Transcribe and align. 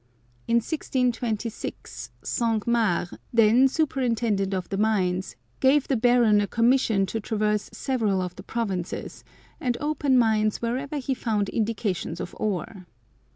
In 0.47 0.55
1626, 0.55 2.09
Cinq 2.23 2.65
Mars, 2.65 3.13
then 3.31 3.67
superintendent 3.67 4.51
of 4.51 4.67
the 4.69 4.77
mines, 4.77 5.35
gave 5.59 5.87
the 5.87 5.95
Baron 5.95 6.41
a 6.41 6.47
commission 6.47 7.05
to 7.05 7.19
traverse 7.19 7.69
several 7.71 8.19
of 8.19 8.35
the 8.35 8.41
provinces, 8.41 9.23
and 9.59 9.77
open 9.79 10.17
mines 10.17 10.59
wherever 10.59 10.97
he 10.97 11.13
found 11.13 11.49
indications 11.49 12.19
of 12.19 12.35
ore. 12.39 12.87